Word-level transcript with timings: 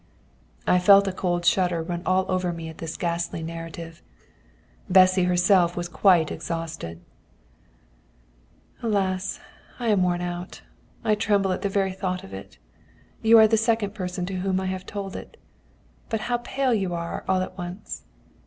I 0.65 0.79
felt 0.79 1.07
a 1.07 1.11
cold 1.13 1.45
shudder 1.45 1.83
run 1.83 2.01
all 2.07 2.25
over 2.27 2.51
me 2.51 2.69
at 2.69 2.79
this 2.79 2.97
ghastly 2.97 3.43
narrative. 3.43 4.01
Bessy 4.89 5.25
herself 5.25 5.77
was 5.77 5.87
quite 5.87 6.31
exhausted. 6.31 7.01
"Alas! 8.81 9.39
I 9.77 9.89
am 9.89 9.99
quite 9.99 10.03
worn 10.05 10.21
out. 10.21 10.61
I 11.03 11.13
tremble 11.13 11.51
at 11.53 11.61
the 11.61 11.69
very 11.69 11.91
thought 11.91 12.23
of 12.23 12.33
it. 12.33 12.57
You 13.21 13.37
are 13.37 13.47
the 13.47 13.57
second 13.57 13.93
person 13.93 14.25
to 14.25 14.39
whom 14.39 14.59
I 14.59 14.65
have 14.65 14.87
told 14.87 15.15
it. 15.15 15.37
But 16.09 16.21
how 16.21 16.37
pale 16.39 16.73
you 16.73 16.95
are 16.95 17.23
all 17.29 17.41
at 17.43 17.55
once!" 17.55 18.01